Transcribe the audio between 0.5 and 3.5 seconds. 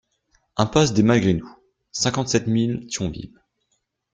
Impasse des Malgré-Nous, cinquante-sept mille cent Thionville